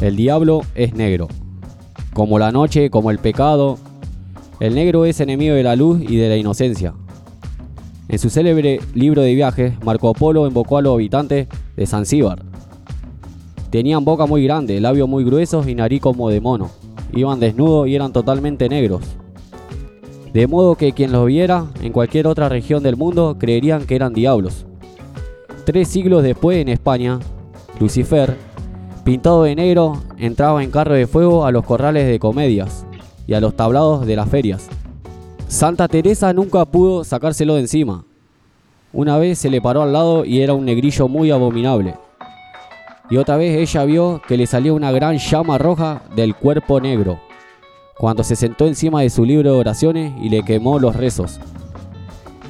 El 0.00 0.16
diablo 0.16 0.62
es 0.74 0.94
negro. 0.94 1.28
Como 2.14 2.38
la 2.38 2.50
noche, 2.50 2.88
como 2.88 3.10
el 3.10 3.18
pecado, 3.18 3.76
el 4.60 4.74
negro 4.74 5.04
es 5.04 5.20
enemigo 5.20 5.54
de 5.54 5.62
la 5.62 5.76
luz 5.76 6.00
y 6.00 6.16
de 6.16 6.30
la 6.30 6.38
inocencia. 6.38 6.94
En 8.08 8.18
su 8.18 8.30
célebre 8.30 8.80
libro 8.94 9.20
de 9.20 9.34
viajes, 9.34 9.74
Marco 9.84 10.14
Polo 10.14 10.46
invocó 10.46 10.78
a 10.78 10.82
los 10.82 10.94
habitantes 10.94 11.48
de 11.76 11.86
Zanzíbar. 11.86 12.53
Tenían 13.74 14.04
boca 14.04 14.26
muy 14.26 14.44
grande, 14.44 14.80
labios 14.80 15.08
muy 15.08 15.24
gruesos 15.24 15.66
y 15.66 15.74
nariz 15.74 16.00
como 16.00 16.30
de 16.30 16.40
mono. 16.40 16.70
Iban 17.12 17.40
desnudos 17.40 17.88
y 17.88 17.96
eran 17.96 18.12
totalmente 18.12 18.68
negros. 18.68 19.02
De 20.32 20.46
modo 20.46 20.76
que 20.76 20.92
quien 20.92 21.10
los 21.10 21.26
viera 21.26 21.66
en 21.82 21.90
cualquier 21.90 22.28
otra 22.28 22.48
región 22.48 22.84
del 22.84 22.96
mundo 22.96 23.34
creerían 23.36 23.84
que 23.84 23.96
eran 23.96 24.14
diablos. 24.14 24.64
Tres 25.64 25.88
siglos 25.88 26.22
después 26.22 26.58
en 26.58 26.68
España, 26.68 27.18
Lucifer, 27.80 28.36
pintado 29.02 29.42
de 29.42 29.56
negro, 29.56 30.00
entraba 30.18 30.62
en 30.62 30.70
carro 30.70 30.94
de 30.94 31.08
fuego 31.08 31.44
a 31.44 31.50
los 31.50 31.64
corrales 31.64 32.06
de 32.06 32.20
comedias 32.20 32.86
y 33.26 33.34
a 33.34 33.40
los 33.40 33.56
tablados 33.56 34.06
de 34.06 34.14
las 34.14 34.28
ferias. 34.28 34.68
Santa 35.48 35.88
Teresa 35.88 36.32
nunca 36.32 36.64
pudo 36.64 37.02
sacárselo 37.02 37.54
de 37.54 37.62
encima. 37.62 38.04
Una 38.92 39.18
vez 39.18 39.40
se 39.40 39.50
le 39.50 39.60
paró 39.60 39.82
al 39.82 39.92
lado 39.92 40.24
y 40.24 40.42
era 40.42 40.54
un 40.54 40.64
negrillo 40.64 41.08
muy 41.08 41.32
abominable. 41.32 41.96
Y 43.10 43.16
otra 43.16 43.36
vez 43.36 43.56
ella 43.56 43.84
vio 43.84 44.22
que 44.26 44.36
le 44.36 44.46
salía 44.46 44.72
una 44.72 44.92
gran 44.92 45.18
llama 45.18 45.58
roja 45.58 46.02
del 46.14 46.34
cuerpo 46.34 46.80
negro, 46.80 47.20
cuando 47.98 48.24
se 48.24 48.36
sentó 48.36 48.66
encima 48.66 49.02
de 49.02 49.10
su 49.10 49.24
libro 49.24 49.52
de 49.52 49.58
oraciones 49.58 50.12
y 50.22 50.28
le 50.28 50.42
quemó 50.42 50.78
los 50.78 50.96
rezos. 50.96 51.38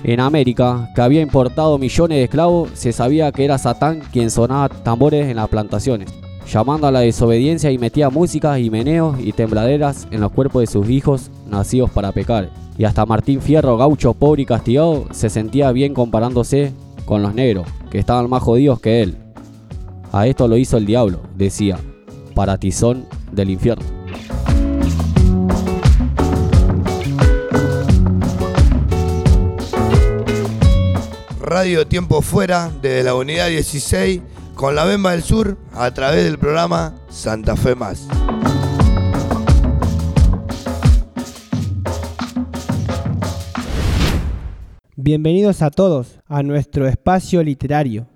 En 0.05 0.21
América, 0.21 0.91
que 0.95 1.01
había 1.01 1.23
importado 1.23 1.79
millones 1.79 2.19
de 2.19 2.25
esclavos, 2.25 2.71
se 2.75 2.93
sabía 2.93 3.33
que 3.33 3.45
era 3.45 3.59
Satán 3.59 4.01
quien 4.13 4.31
sonaba 4.31 4.69
tambores 4.69 5.29
en 5.29 5.37
las 5.37 5.49
plantaciones, 5.49 6.13
llamando 6.47 6.87
a 6.87 6.93
la 6.93 7.01
desobediencia 7.01 7.71
y 7.71 7.79
metía 7.79 8.11
música 8.11 8.59
y 8.59 8.71
meneos 8.71 9.17
y 9.19 9.33
tembladeras 9.33 10.07
en 10.11 10.21
los 10.21 10.33
cuerpos 10.33 10.61
de 10.61 10.67
sus 10.67 10.89
hijos 10.89 11.31
nacidos 11.47 11.91
para 11.91 12.13
pecar 12.13 12.51
y 12.77 12.85
hasta 12.85 13.07
Martín 13.07 13.41
Fierro, 13.41 13.77
gaucho 13.77 14.15
pobre 14.15 14.43
y 14.43 14.47
castigado, 14.47 15.05
se 15.13 15.31
sentía 15.31 15.71
bien 15.73 15.95
comparándose 15.95 16.73
con 17.05 17.23
los 17.23 17.35
negros, 17.35 17.67
que 17.91 17.99
estaban 17.99 18.29
más 18.29 18.43
jodidos 18.43 18.81
que 18.81 19.03
él. 19.03 19.24
A 20.17 20.29
esto 20.29 20.47
lo 20.47 20.57
hizo 20.57 20.77
el 20.77 20.87
diablo, 20.87 21.23
decía, 21.35 21.77
para 22.37 22.57
tizón 22.57 23.05
del 23.33 23.51
infierno. 23.51 23.85
Radio 31.41 31.89
Tiempo 31.89 32.23
Fuera 32.23 32.71
desde 32.81 33.03
la 33.03 33.17
unidad 33.17 33.49
16 33.49 34.23
con 34.55 34.77
la 34.77 34.85
Bemba 34.85 35.11
del 35.11 35.25
Sur 35.25 35.59
a 35.73 35.91
través 35.93 36.23
del 36.23 36.39
programa 36.39 36.95
Santa 37.09 37.57
Fe 37.57 37.75
Más. 37.75 38.07
Bienvenidos 44.95 45.61
a 45.61 45.73
todos 45.73 46.21
a 46.29 46.45
nuestro 46.45 46.87
espacio 46.87 47.43
literario. 47.43 48.14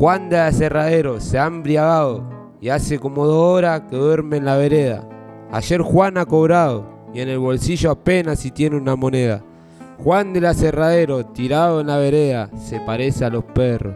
Juan 0.00 0.30
de 0.30 0.38
Acerradero 0.38 1.20
se 1.20 1.38
ha 1.38 1.44
embriagado 1.44 2.24
y 2.58 2.70
hace 2.70 2.98
como 2.98 3.26
dos 3.26 3.58
horas 3.58 3.82
que 3.90 3.96
duerme 3.96 4.38
en 4.38 4.46
la 4.46 4.56
vereda. 4.56 5.06
Ayer 5.52 5.82
Juan 5.82 6.16
ha 6.16 6.24
cobrado 6.24 6.86
y 7.12 7.20
en 7.20 7.28
el 7.28 7.38
bolsillo 7.38 7.90
apenas 7.90 8.38
si 8.38 8.50
tiene 8.50 8.78
una 8.78 8.96
moneda. 8.96 9.44
Juan 10.02 10.32
del 10.32 10.46
aserradero, 10.46 11.26
tirado 11.26 11.82
en 11.82 11.88
la 11.88 11.98
vereda, 11.98 12.48
se 12.56 12.80
parece 12.80 13.26
a 13.26 13.28
los 13.28 13.44
perros. 13.44 13.94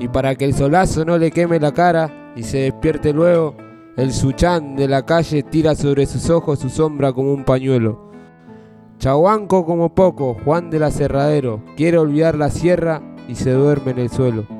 Y 0.00 0.08
para 0.08 0.34
que 0.34 0.46
el 0.46 0.54
solazo 0.54 1.04
no 1.04 1.18
le 1.18 1.30
queme 1.30 1.60
la 1.60 1.72
cara 1.72 2.32
y 2.34 2.42
se 2.42 2.60
despierte 2.60 3.12
luego, 3.12 3.54
el 3.98 4.14
suchán 4.14 4.76
de 4.76 4.88
la 4.88 5.04
calle 5.04 5.42
tira 5.42 5.74
sobre 5.74 6.06
sus 6.06 6.30
ojos 6.30 6.60
su 6.60 6.70
sombra 6.70 7.12
como 7.12 7.34
un 7.34 7.44
pañuelo. 7.44 8.10
Chahuanco 8.98 9.66
como 9.66 9.94
poco, 9.94 10.38
Juan 10.42 10.70
del 10.70 10.84
aserradero, 10.84 11.60
quiere 11.76 11.98
olvidar 11.98 12.34
la 12.34 12.48
sierra 12.48 13.02
y 13.28 13.34
se 13.34 13.50
duerme 13.50 13.90
en 13.90 13.98
el 13.98 14.08
suelo. 14.08 14.57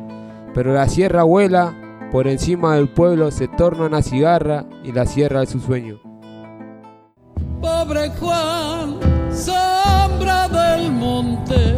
Pero 0.58 0.74
la 0.74 0.88
sierra 0.88 1.22
vuela, 1.22 1.72
por 2.10 2.26
encima 2.26 2.74
del 2.74 2.88
pueblo 2.88 3.30
se 3.30 3.46
torna 3.46 3.86
una 3.86 4.02
cigarra 4.02 4.64
y 4.82 4.90
la 4.90 5.06
sierra 5.06 5.44
es 5.44 5.50
su 5.50 5.60
sueño. 5.60 6.00
Pobre 7.60 8.10
Juan, 8.18 8.96
sombra 9.32 10.48
del 10.48 10.90
monte, 10.90 11.76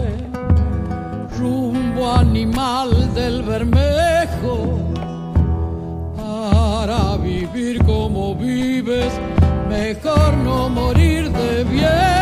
rumbo 1.39 2.11
animal 2.11 3.13
del 3.13 3.43
Bermejo. 3.43 4.79
Para 6.17 7.19
vivir 7.19 7.85
como 7.85 8.35
vives, 8.35 9.13
mejor 9.69 10.39
no 10.39 10.71
morir 10.71 11.31
de 11.31 11.65
viejo. 11.65 12.20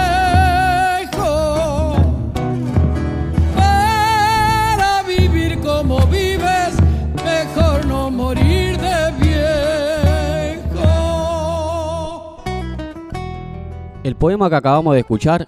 El 14.08 14.16
poema 14.16 14.48
que 14.48 14.56
acabamos 14.56 14.94
de 14.94 15.00
escuchar 15.00 15.44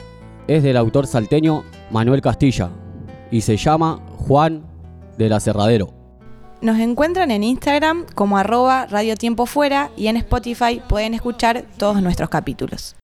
es 0.47 0.63
del 0.63 0.77
autor 0.77 1.07
salteño 1.07 1.65
Manuel 1.91 2.21
Castilla 2.21 2.69
y 3.31 3.41
se 3.41 3.57
llama 3.57 4.01
Juan 4.19 4.67
del 5.17 5.33
Aserradero. 5.33 5.95
Nos 6.61 6.79
encuentran 6.79 7.31
en 7.31 7.43
Instagram 7.43 8.05
como 8.15 8.37
arroba 8.37 8.85
Radio 8.85 9.17
Tiempo 9.17 9.47
Fuera 9.47 9.89
y 9.97 10.09
en 10.09 10.19
Spotify 10.19 10.83
pueden 10.87 11.15
escuchar 11.15 11.65
todos 11.79 12.03
nuestros 12.03 12.29
capítulos. 12.29 12.97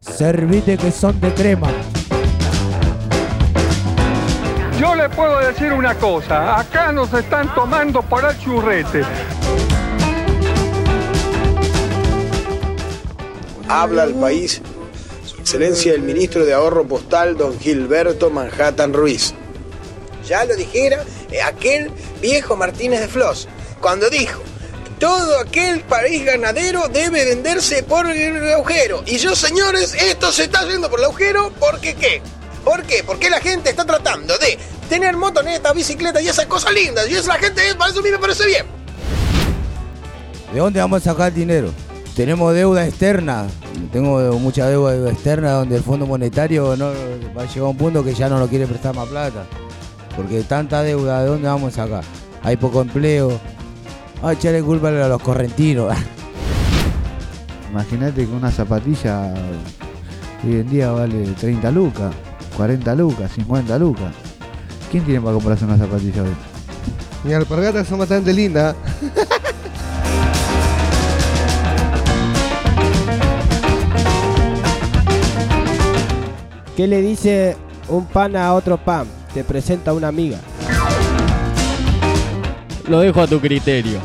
Servite 0.00 0.78
que 0.78 0.90
son 0.90 1.20
de 1.20 1.34
crema. 1.34 1.68
Yo 4.80 4.94
le 4.94 5.10
puedo 5.10 5.40
decir 5.40 5.74
una 5.74 5.94
cosa, 5.96 6.58
acá 6.58 6.90
nos 6.90 7.12
están 7.12 7.54
tomando 7.54 8.00
por 8.00 8.24
el 8.24 8.38
churrete. 8.38 9.02
Habla 13.72 14.02
al 14.02 14.12
país 14.12 14.60
su 15.26 15.40
excelencia 15.40 15.94
el 15.94 16.02
ministro 16.02 16.44
de 16.44 16.52
Ahorro 16.52 16.86
Postal, 16.86 17.38
don 17.38 17.58
Gilberto 17.58 18.28
Manhattan 18.28 18.92
Ruiz. 18.92 19.32
Ya 20.28 20.44
lo 20.44 20.54
dijera 20.56 21.02
eh, 21.30 21.40
aquel 21.40 21.90
viejo 22.20 22.54
Martínez 22.54 23.00
de 23.00 23.08
Flos, 23.08 23.48
cuando 23.80 24.10
dijo, 24.10 24.42
todo 24.98 25.40
aquel 25.40 25.80
país 25.80 26.22
ganadero 26.22 26.86
debe 26.88 27.24
venderse 27.24 27.82
por 27.82 28.10
el 28.10 28.52
agujero. 28.52 29.04
Y 29.06 29.16
yo, 29.16 29.34
señores, 29.34 29.94
esto 29.94 30.30
se 30.32 30.44
está 30.44 30.68
yendo 30.68 30.90
por 30.90 30.98
el 30.98 31.06
agujero 31.06 31.50
porque 31.58 31.94
qué? 31.94 32.20
¿Por 32.66 32.82
qué? 32.82 33.02
Porque 33.02 33.30
la 33.30 33.40
gente 33.40 33.70
está 33.70 33.86
tratando 33.86 34.36
de 34.36 34.58
tener 34.90 35.16
motonetas, 35.16 35.74
bicicletas 35.74 36.22
y 36.22 36.28
esas 36.28 36.44
cosas 36.44 36.74
lindas. 36.74 37.08
Y 37.08 37.14
eso 37.14 37.28
la 37.28 37.38
gente, 37.38 37.74
para 37.78 37.90
eso 37.90 38.00
a 38.00 38.02
mí 38.02 38.10
me 38.10 38.18
parece 38.18 38.44
bien. 38.44 38.66
¿De 40.52 40.58
dónde 40.58 40.78
vamos 40.78 41.00
a 41.06 41.12
sacar 41.12 41.32
dinero? 41.32 41.72
Tenemos 42.16 42.52
deuda 42.52 42.86
externa, 42.86 43.46
tengo 43.90 44.38
mucha 44.38 44.68
deuda 44.68 45.10
externa 45.10 45.52
donde 45.52 45.76
el 45.76 45.82
Fondo 45.82 46.06
Monetario 46.06 46.76
no 46.76 46.92
va 47.34 47.42
a 47.42 47.46
llegar 47.46 47.64
a 47.64 47.68
un 47.70 47.76
punto 47.76 48.04
que 48.04 48.12
ya 48.12 48.28
no 48.28 48.38
nos 48.38 48.50
quiere 48.50 48.66
prestar 48.66 48.94
más 48.94 49.08
plata. 49.08 49.46
Porque 50.14 50.42
tanta 50.42 50.82
deuda, 50.82 51.22
¿de 51.22 51.28
dónde 51.28 51.48
vamos 51.48 51.72
a 51.72 51.84
sacar? 51.84 52.04
Hay 52.42 52.58
poco 52.58 52.82
empleo. 52.82 53.40
A 54.22 54.34
echarle 54.34 54.62
culpa 54.62 54.88
a 54.88 55.08
los 55.08 55.22
correntinos. 55.22 55.92
Imagínate 57.70 58.26
que 58.26 58.32
una 58.32 58.50
zapatilla 58.50 59.32
hoy 60.44 60.56
en 60.56 60.68
día 60.68 60.92
vale 60.92 61.24
30 61.24 61.70
lucas, 61.70 62.14
40 62.58 62.94
lucas, 62.94 63.32
50 63.32 63.78
lucas. 63.78 64.12
¿Quién 64.90 65.02
tiene 65.04 65.20
para 65.20 65.32
comprarse 65.32 65.64
una 65.64 65.78
zapatilla 65.78 66.22
hoy? 66.22 66.36
Mis 67.24 67.34
alpargatas 67.34 67.88
son 67.88 68.00
bastante 68.00 68.34
lindas. 68.34 68.76
¿Qué 76.76 76.86
le 76.86 77.02
dice 77.02 77.54
un 77.88 78.06
pan 78.06 78.34
a 78.34 78.54
otro 78.54 78.78
pan? 78.78 79.06
Te 79.34 79.44
presenta 79.44 79.92
una 79.92 80.08
amiga. 80.08 80.38
Lo 82.88 83.00
dejo 83.00 83.20
a 83.20 83.26
tu 83.26 83.38
criterio. 83.40 84.00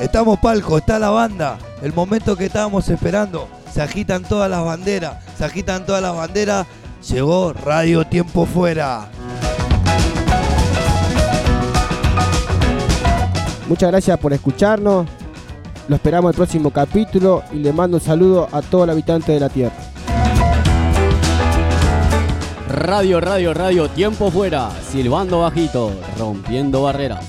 Estamos 0.00 0.38
palco, 0.40 0.78
está 0.78 0.98
la 0.98 1.10
banda. 1.10 1.58
El 1.80 1.92
momento 1.92 2.36
que 2.36 2.46
estábamos 2.46 2.88
esperando. 2.88 3.48
Se 3.72 3.82
agitan 3.82 4.24
todas 4.24 4.50
las 4.50 4.64
banderas. 4.64 5.24
Se 5.38 5.44
agitan 5.44 5.86
todas 5.86 6.02
las 6.02 6.14
banderas. 6.14 6.66
Llegó 7.08 7.52
Radio 7.52 8.04
Tiempo 8.04 8.44
Fuera. 8.44 9.08
Muchas 13.68 13.90
gracias 13.92 14.18
por 14.18 14.32
escucharnos. 14.32 15.06
Lo 15.86 15.94
esperamos 15.94 16.30
el 16.30 16.36
próximo 16.36 16.70
capítulo 16.70 17.44
y 17.52 17.56
le 17.56 17.72
mando 17.72 17.98
un 17.98 18.02
saludo 18.02 18.48
a 18.50 18.60
todo 18.60 18.84
el 18.84 18.90
habitante 18.90 19.32
de 19.32 19.40
la 19.40 19.48
Tierra. 19.48 19.93
Radio, 22.74 23.20
radio, 23.20 23.54
radio, 23.54 23.88
tiempo 23.88 24.32
fuera, 24.32 24.68
silbando 24.90 25.38
bajito, 25.38 25.92
rompiendo 26.18 26.82
barreras. 26.82 27.24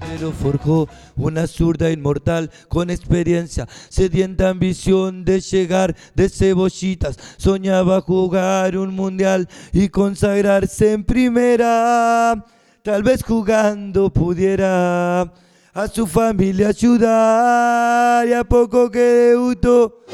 Pero 0.00 0.32
forjó 0.32 0.86
una 1.16 1.46
zurda 1.46 1.90
inmortal 1.90 2.50
con 2.68 2.90
experiencia, 2.90 3.66
sedienta 3.88 4.50
ambición 4.50 5.24
de 5.24 5.40
llegar 5.40 5.96
de 6.14 6.28
cebollitas. 6.28 7.18
Soñaba 7.38 8.02
jugar 8.02 8.76
un 8.76 8.94
mundial 8.94 9.48
y 9.72 9.88
consagrarse 9.88 10.92
en 10.92 11.04
primera. 11.04 12.44
Tal 12.82 13.02
vez 13.02 13.22
jugando 13.22 14.12
pudiera 14.12 15.22
a 15.22 15.88
su 15.90 16.06
familia 16.06 16.68
ayudar 16.68 18.28
y 18.28 18.34
a 18.34 18.44
poco 18.44 18.90
que 18.90 19.00
debutó. 19.00 20.04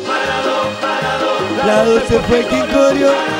La 1.67 1.85
12 1.85 2.21
fue 2.21 2.47
quien 2.49 2.67
corrió. 2.69 3.40